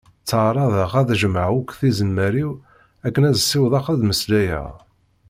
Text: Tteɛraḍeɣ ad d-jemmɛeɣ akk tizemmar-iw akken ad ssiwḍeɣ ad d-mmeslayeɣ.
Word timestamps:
Tteɛraḍeɣ 0.23 0.91
ad 0.99 1.05
d-jemmɛeɣ 1.09 1.51
akk 1.59 1.71
tizemmar-iw 1.79 2.51
akken 3.05 3.27
ad 3.29 3.35
ssiwḍeɣ 3.39 3.85
ad 3.93 3.97
d-mmeslayeɣ. 3.99 4.67